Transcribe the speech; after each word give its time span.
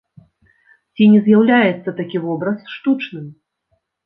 Ці 0.93 1.03
не 1.15 1.19
з'яўляецца 1.27 1.93
такі 2.01 2.17
вобраз 2.25 2.59
штучным? 2.79 3.29